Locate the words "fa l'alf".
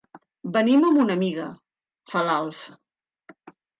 2.13-2.65